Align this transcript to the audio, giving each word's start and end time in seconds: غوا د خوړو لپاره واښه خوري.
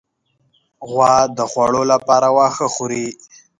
غوا 0.89 1.13
د 1.37 1.39
خوړو 1.51 1.81
لپاره 1.93 2.27
واښه 2.35 2.67
خوري. 2.73 3.05